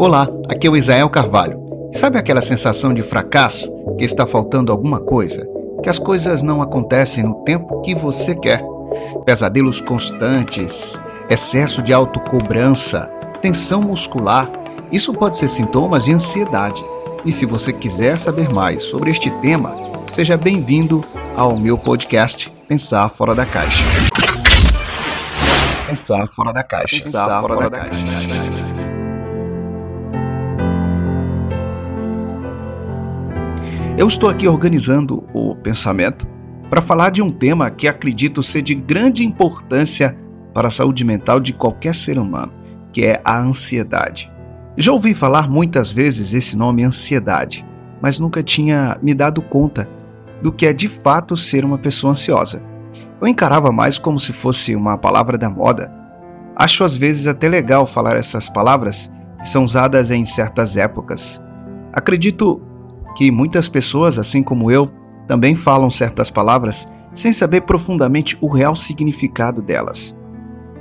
[0.00, 1.58] Olá, aqui é o Israel Carvalho.
[1.92, 5.44] Sabe aquela sensação de fracasso, que está faltando alguma coisa,
[5.82, 8.62] que as coisas não acontecem no tempo que você quer?
[9.26, 13.10] Pesadelos constantes, excesso de autocobrança,
[13.42, 14.48] tensão muscular,
[14.92, 16.80] isso pode ser sintomas de ansiedade.
[17.24, 19.74] E se você quiser saber mais sobre este tema,
[20.12, 21.04] seja bem-vindo
[21.36, 23.84] ao meu podcast Pensar Fora da Caixa.
[25.88, 27.02] Pensar fora da caixa.
[27.02, 28.67] Pensar, fora, da caixa.
[33.98, 36.24] Eu estou aqui organizando o pensamento
[36.70, 40.16] para falar de um tema que acredito ser de grande importância
[40.54, 42.52] para a saúde mental de qualquer ser humano,
[42.92, 44.32] que é a ansiedade.
[44.76, 47.66] Já ouvi falar muitas vezes esse nome ansiedade,
[48.00, 49.90] mas nunca tinha me dado conta
[50.40, 52.62] do que é de fato ser uma pessoa ansiosa.
[53.20, 55.92] Eu encarava mais como se fosse uma palavra da moda.
[56.54, 61.42] Acho às vezes até legal falar essas palavras que são usadas em certas épocas.
[61.92, 62.62] Acredito
[63.18, 64.88] que muitas pessoas, assim como eu,
[65.26, 70.16] também falam certas palavras sem saber profundamente o real significado delas.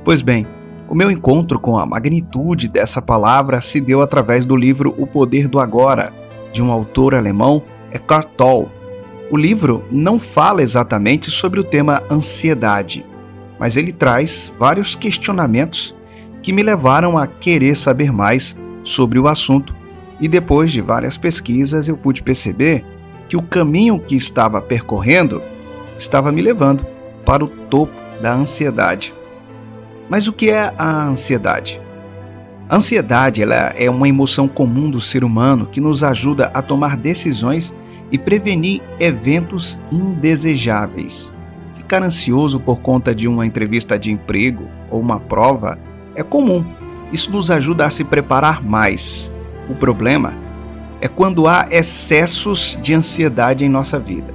[0.06, 0.46] Pois bem,
[0.88, 5.48] o meu encontro com a magnitude dessa palavra se deu através do livro O Poder
[5.48, 6.14] do Agora,
[6.54, 8.70] de um autor alemão, Eckhart Tolle.
[9.32, 13.04] O livro não fala exatamente sobre o tema ansiedade,
[13.60, 15.96] mas ele traz vários questionamentos
[16.44, 19.76] que me levaram a querer saber mais sobre o assunto
[20.20, 22.84] e depois de várias pesquisas, eu pude perceber
[23.28, 25.42] que o caminho que estava percorrendo
[25.98, 26.86] estava me levando
[27.26, 29.14] para o topo da ansiedade.
[30.10, 31.82] Mas o que é a ansiedade?
[32.70, 36.98] A ansiedade ela é uma emoção comum do ser humano que nos ajuda a tomar
[36.98, 37.74] decisões
[38.12, 41.36] e prevenir eventos indesejáveis.
[41.74, 45.78] Ficar ansioso por conta de uma entrevista de emprego ou uma prova
[46.16, 46.66] é comum.
[47.12, 49.32] Isso nos ajuda a se preparar mais,
[49.70, 50.34] o problema
[51.02, 54.34] é quando há excessos de ansiedade em nossa vida.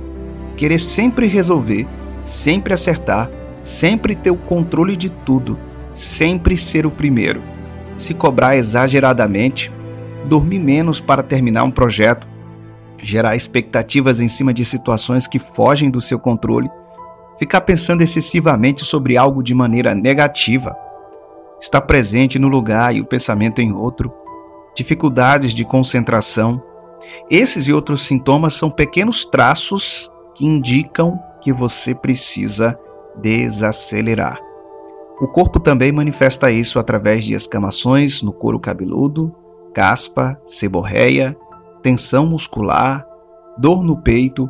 [0.56, 1.88] Querer sempre resolver,
[2.22, 3.28] sempre acertar,
[3.60, 5.58] sempre ter o controle de tudo,
[5.92, 7.42] sempre ser o primeiro.
[7.96, 9.72] Se cobrar exageradamente,
[10.26, 12.28] dormir menos para terminar um projeto,
[13.02, 16.70] gerar expectativas em cima de situações que fogem do seu controle,
[17.38, 20.76] ficar pensando excessivamente sobre algo de maneira negativa,
[21.60, 24.12] estar presente no lugar e o pensamento em outro,
[24.74, 26.62] dificuldades de concentração.
[27.30, 32.78] Esses e outros sintomas são pequenos traços que indicam que você precisa
[33.20, 34.38] desacelerar.
[35.20, 39.34] O corpo também manifesta isso através de escamações no couro cabeludo,
[39.74, 41.36] caspa, seborreia,
[41.82, 43.06] tensão muscular,
[43.58, 44.48] dor no peito,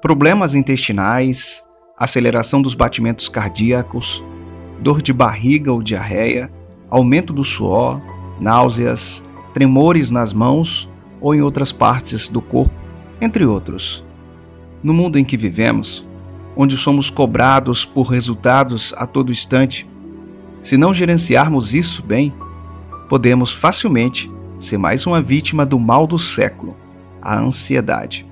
[0.00, 1.64] problemas intestinais,
[1.96, 4.24] aceleração dos batimentos cardíacos,
[4.80, 6.52] dor de barriga ou diarreia,
[6.90, 8.00] aumento do suor,
[8.40, 10.90] náuseas, tremores nas mãos
[11.20, 12.74] ou em outras partes do corpo,
[13.20, 14.04] entre outros.
[14.82, 16.06] No mundo em que vivemos,
[16.56, 19.88] onde somos cobrados por resultados a todo instante,
[20.60, 22.34] se não gerenciarmos isso bem,
[23.08, 26.76] podemos facilmente ser mais uma vítima do mal do século,
[27.20, 28.26] a ansiedade.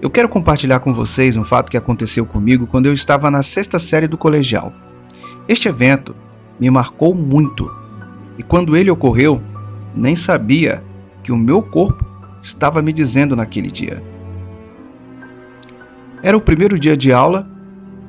[0.00, 3.78] Eu quero compartilhar com vocês um fato que aconteceu comigo quando eu estava na sexta
[3.78, 4.72] série do colegial.
[5.48, 6.14] Este evento
[6.60, 7.70] me marcou muito
[8.38, 9.40] e quando ele ocorreu,
[9.94, 10.82] nem sabia
[11.22, 12.04] que o meu corpo
[12.40, 14.02] estava me dizendo naquele dia.
[16.22, 17.48] Era o primeiro dia de aula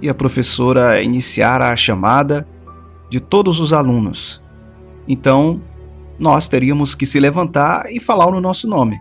[0.02, 2.48] e a professora iniciara a chamada
[3.10, 4.42] de todos os alunos.
[5.08, 5.62] Então,
[6.18, 9.00] nós teríamos que se levantar e falar no nosso nome.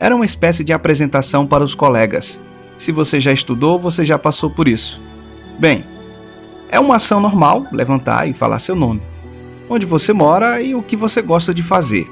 [0.00, 2.40] Era uma espécie de apresentação para os colegas.
[2.76, 5.00] Se você já estudou, você já passou por isso.
[5.58, 5.84] Bem,
[6.68, 9.02] é uma ação normal levantar e falar seu nome,
[9.68, 12.08] onde você mora e o que você gosta de fazer.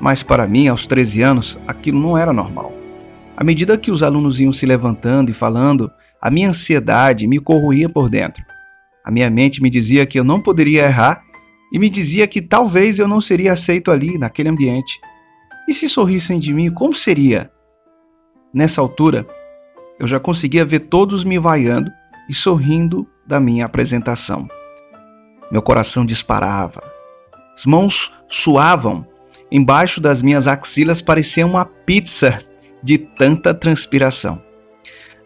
[0.00, 2.72] Mas para mim, aos 13 anos, aquilo não era normal.
[3.36, 5.90] À medida que os alunos iam se levantando e falando,
[6.20, 8.42] a minha ansiedade me corroía por dentro.
[9.04, 11.22] A minha mente me dizia que eu não poderia errar
[11.72, 14.98] e me dizia que talvez eu não seria aceito ali, naquele ambiente.
[15.68, 17.50] E se sorrissem de mim, como seria?
[18.54, 19.26] Nessa altura,
[19.98, 21.90] eu já conseguia ver todos me vaiando
[22.28, 24.48] e sorrindo da minha apresentação.
[25.50, 26.82] Meu coração disparava.
[27.56, 29.06] As mãos suavam
[29.56, 32.38] Embaixo das minhas axilas parecia uma pizza
[32.82, 34.38] de tanta transpiração.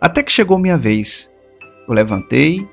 [0.01, 1.33] Até que chegou minha vez.
[1.89, 2.65] Eu levantei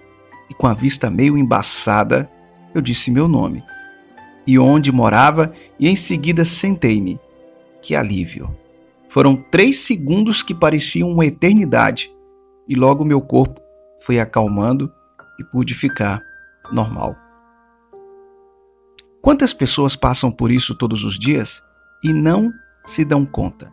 [0.51, 2.29] e, com a vista meio embaçada,
[2.75, 3.63] eu disse meu nome
[4.45, 7.19] e onde morava e em seguida sentei-me.
[7.81, 8.55] Que alívio!
[9.09, 12.11] Foram três segundos que pareciam uma eternidade
[12.69, 13.59] e logo meu corpo
[13.97, 14.93] foi acalmando
[15.39, 16.21] e pude ficar
[16.71, 17.15] normal.
[19.27, 21.61] Quantas pessoas passam por isso todos os dias
[22.01, 22.49] e não
[22.85, 23.69] se dão conta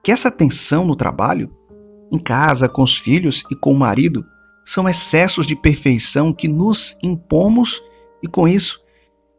[0.00, 1.50] que essa tensão no trabalho,
[2.12, 4.24] em casa, com os filhos e com o marido,
[4.64, 7.82] são excessos de perfeição que nos impomos
[8.22, 8.78] e com isso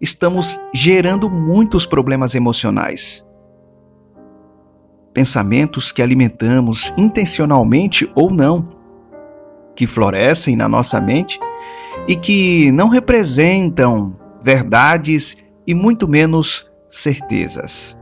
[0.02, 3.26] estamos gerando muitos problemas emocionais.
[5.14, 8.70] Pensamentos que alimentamos intencionalmente ou não,
[9.78, 11.40] que florescem na nossa mente
[12.06, 17.98] e que não representam verdades e muito menos certezas.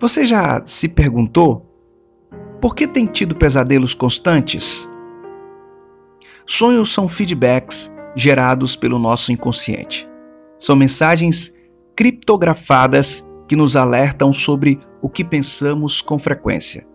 [0.00, 1.70] Você já se perguntou
[2.60, 4.88] por que tem tido pesadelos constantes?
[6.46, 10.08] Sonhos são feedbacks gerados pelo nosso inconsciente.
[10.58, 11.54] São mensagens
[11.96, 16.86] criptografadas que nos alertam sobre o que pensamos com frequência,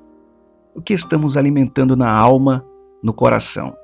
[0.76, 2.66] o que estamos alimentando na alma,
[3.04, 3.76] no coração.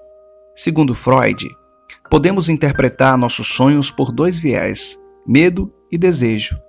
[0.54, 1.48] Segundo Freud,
[2.10, 6.60] podemos interpretar nossos sonhos por dois viés: medo e desejo.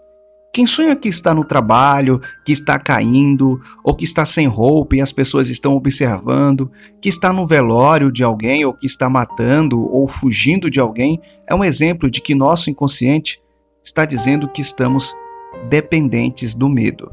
[0.57, 5.03] Quem sonha que está no trabalho, que está caindo, ou que está sem roupa e
[5.03, 10.09] as pessoas estão observando, que está no velório de alguém, ou que está matando ou
[10.09, 13.39] fugindo de alguém, é um exemplo de que nosso inconsciente
[13.85, 15.15] está dizendo que estamos
[15.69, 17.13] dependentes do medo,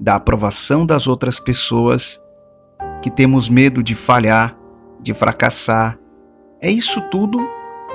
[0.00, 2.18] da aprovação das outras pessoas,
[3.02, 4.58] que temos medo de falhar,
[4.98, 5.98] de fracassar.
[6.58, 7.38] É isso tudo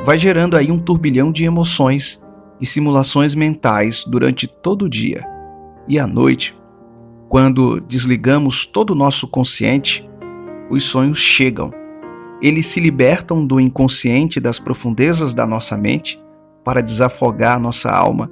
[0.04, 2.24] vai gerando aí um turbilhão de emoções
[2.60, 5.24] e simulações mentais durante todo o dia.
[5.88, 6.58] E à noite,
[7.30, 10.08] quando desligamos todo o nosso consciente,
[10.70, 11.72] os sonhos chegam.
[12.42, 16.22] Eles se libertam do inconsciente das profundezas da nossa mente
[16.64, 18.32] para desafogar nossa alma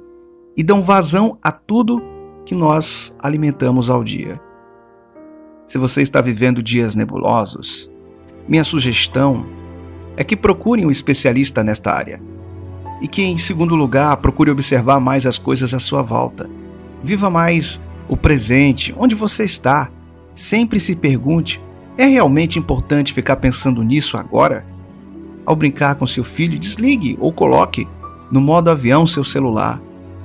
[0.56, 2.02] e dão vazão a tudo
[2.44, 4.40] que nós alimentamos ao dia.
[5.66, 7.90] Se você está vivendo dias nebulosos,
[8.48, 9.44] minha sugestão
[10.16, 12.35] é que procure um especialista nesta área
[13.00, 16.48] e que, em segundo lugar, procure observar mais as coisas à sua volta.
[17.02, 19.90] Viva mais o presente, onde você está.
[20.32, 21.62] Sempre se pergunte:
[21.96, 24.66] é realmente importante ficar pensando nisso agora?
[25.44, 27.86] Ao brincar com seu filho, desligue ou coloque
[28.30, 29.80] no modo avião seu celular.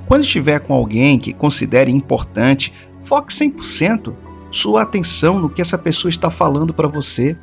[0.06, 4.12] Quando estiver com alguém que considere importante, foque 100%
[4.50, 7.36] sua atenção no que essa pessoa está falando para você.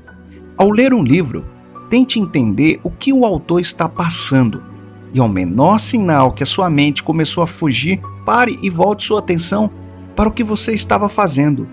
[0.57, 1.45] Ao ler um livro,
[1.89, 4.68] tente entender o que o autor está passando
[5.13, 9.19] e ao menor sinal que a sua mente começou a fugir, pare e volte sua
[9.19, 9.71] atenção
[10.15, 11.67] para o que você estava fazendo.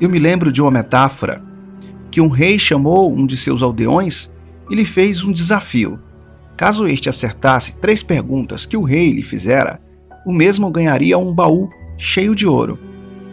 [0.00, 1.42] Eu me lembro de uma metáfora
[2.10, 4.32] que um rei chamou um de seus aldeões
[4.70, 5.98] e lhe fez um desafio.
[6.56, 9.80] Caso este acertasse três perguntas que o rei lhe fizera,
[10.26, 12.78] o mesmo ganharia um baú cheio de ouro.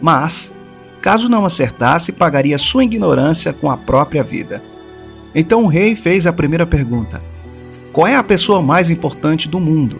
[0.00, 0.52] Mas,
[1.00, 4.62] caso não acertasse, pagaria sua ignorância com a própria vida.
[5.34, 7.22] Então o rei fez a primeira pergunta:
[7.96, 9.98] qual é a pessoa mais importante do mundo?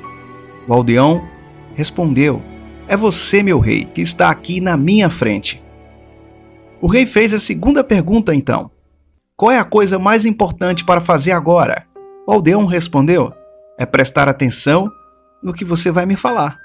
[0.68, 1.26] O aldeão
[1.74, 2.42] respondeu:
[2.86, 5.62] É você, meu rei, que está aqui na minha frente.
[6.78, 8.70] O rei fez a segunda pergunta então:
[9.34, 11.86] Qual é a coisa mais importante para fazer agora?
[12.28, 13.32] O aldeão respondeu:
[13.78, 14.92] É prestar atenção
[15.42, 16.58] no que você vai me falar.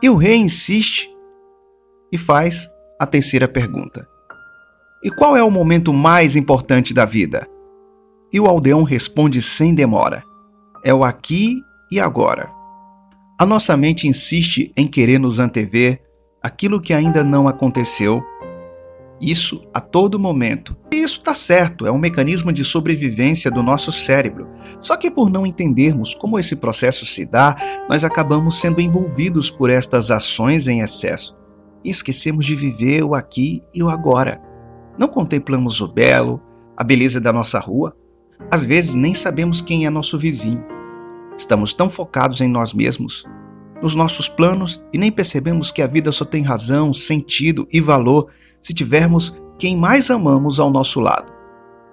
[0.00, 1.10] E o rei insiste
[2.12, 2.70] e faz
[3.00, 4.06] a terceira pergunta:
[5.02, 7.48] E qual é o momento mais importante da vida?
[8.32, 10.22] E o aldeão responde sem demora:
[10.84, 12.50] é o aqui e agora.
[13.38, 16.00] A nossa mente insiste em querer nos antever
[16.42, 18.22] aquilo que ainda não aconteceu.
[19.20, 20.76] Isso a todo momento.
[20.90, 24.48] E isso está certo, é um mecanismo de sobrevivência do nosso cérebro.
[24.80, 27.56] Só que por não entendermos como esse processo se dá,
[27.88, 31.36] nós acabamos sendo envolvidos por estas ações em excesso.
[31.84, 34.40] E esquecemos de viver o aqui e o agora.
[34.98, 36.40] Não contemplamos o belo,
[36.76, 37.96] a beleza da nossa rua.
[38.50, 40.71] Às vezes nem sabemos quem é nosso vizinho.
[41.36, 43.24] Estamos tão focados em nós mesmos,
[43.80, 48.30] nos nossos planos e nem percebemos que a vida só tem razão, sentido e valor
[48.60, 51.32] se tivermos quem mais amamos ao nosso lado.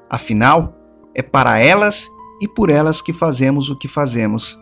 [0.10, 0.76] Afinal,
[1.16, 2.08] é para elas
[2.42, 4.58] e por elas que fazemos o que fazemos.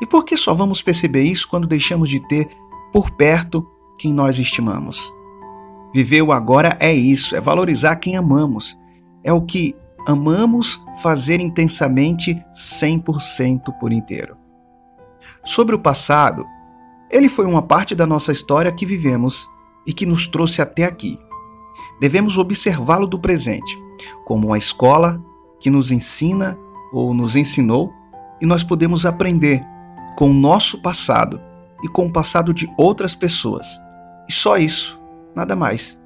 [0.00, 2.48] E por que só vamos perceber isso quando deixamos de ter
[2.92, 3.66] por perto
[3.98, 5.12] quem nós estimamos?
[5.94, 8.76] Viver o agora é isso, é valorizar quem amamos.
[9.22, 14.36] É o que amamos fazer intensamente 100% por inteiro.
[15.44, 16.44] Sobre o passado,
[17.10, 19.46] ele foi uma parte da nossa história que vivemos
[19.86, 21.18] e que nos trouxe até aqui.
[22.00, 23.76] Devemos observá-lo do presente,
[24.24, 25.22] como uma escola
[25.60, 26.56] que nos ensina
[26.92, 27.92] ou nos ensinou
[28.40, 29.64] e nós podemos aprender
[30.16, 31.40] com o nosso passado
[31.82, 33.80] e com o passado de outras pessoas.
[34.28, 35.00] E só isso,
[35.34, 36.00] nada mais.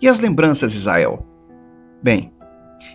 [0.00, 1.24] E as lembranças, Israel?
[2.02, 2.32] Bem,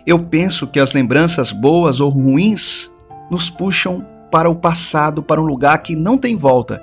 [0.06, 2.90] eu penso que as lembranças boas ou ruins
[3.30, 6.82] nos puxam para o passado, para um lugar que não tem volta.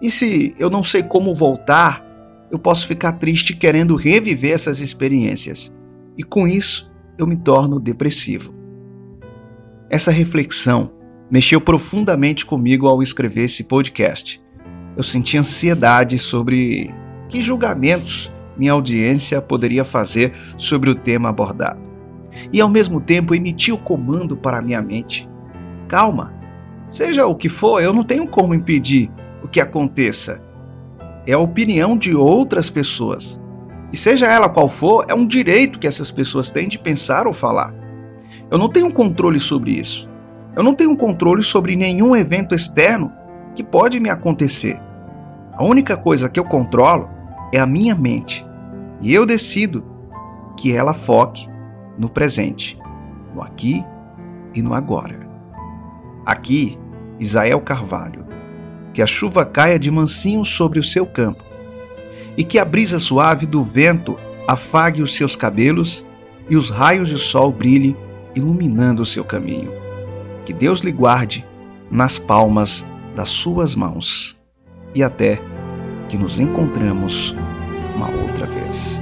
[0.00, 2.04] E se eu não sei como voltar,
[2.50, 5.72] eu posso ficar triste querendo reviver essas experiências.
[6.16, 8.54] E com isso, eu me torno depressivo.
[9.90, 10.90] Essa reflexão
[11.30, 14.40] mexeu profundamente comigo ao escrever esse podcast.
[14.96, 16.92] Eu senti ansiedade sobre
[17.28, 21.87] que julgamentos minha audiência poderia fazer sobre o tema abordado.
[22.52, 25.28] E ao mesmo tempo emiti o comando para minha mente:
[25.88, 26.34] calma,
[26.88, 29.10] seja o que for, eu não tenho como impedir
[29.42, 30.42] o que aconteça.
[31.26, 33.40] É a opinião de outras pessoas.
[33.92, 37.32] E seja ela qual for, é um direito que essas pessoas têm de pensar ou
[37.32, 37.74] falar.
[38.50, 40.08] Eu não tenho controle sobre isso.
[40.56, 43.12] Eu não tenho controle sobre nenhum evento externo
[43.54, 44.78] que pode me acontecer.
[45.52, 47.08] A única coisa que eu controlo
[47.52, 48.46] é a minha mente.
[49.00, 49.84] E eu decido
[50.56, 51.47] que ela foque
[51.98, 52.78] no presente,
[53.34, 53.84] no aqui
[54.54, 55.28] e no agora.
[56.24, 56.78] Aqui,
[57.18, 58.28] Isael Carvalho
[58.98, 61.44] que a chuva caia de mansinho sobre o seu campo,
[62.36, 66.04] e que a brisa suave do vento afague os seus cabelos
[66.50, 67.96] e os raios de sol brilhem,
[68.34, 69.70] iluminando o seu caminho.
[70.44, 71.46] Que Deus lhe guarde
[71.88, 74.36] nas palmas das suas mãos.
[74.94, 75.40] E até
[76.08, 77.36] que nos encontramos
[77.94, 79.00] uma outra vez.